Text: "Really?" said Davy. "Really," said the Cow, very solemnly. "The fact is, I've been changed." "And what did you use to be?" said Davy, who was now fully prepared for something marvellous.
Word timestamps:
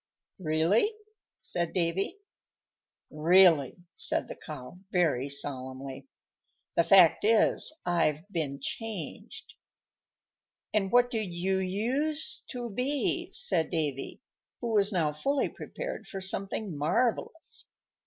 "Really?" 0.39 0.91
said 1.37 1.73
Davy. 1.73 2.17
"Really," 3.11 3.77
said 3.93 4.27
the 4.27 4.35
Cow, 4.35 4.79
very 4.91 5.29
solemnly. 5.29 6.07
"The 6.75 6.83
fact 6.83 7.23
is, 7.23 7.71
I've 7.85 8.27
been 8.31 8.59
changed." 8.59 9.53
"And 10.73 10.91
what 10.91 11.11
did 11.11 11.31
you 11.31 11.59
use 11.59 12.41
to 12.47 12.71
be?" 12.71 13.29
said 13.31 13.69
Davy, 13.69 14.23
who 14.59 14.69
was 14.73 14.91
now 14.91 15.11
fully 15.13 15.49
prepared 15.49 16.07
for 16.07 16.19
something 16.19 16.75
marvellous. 16.75 17.67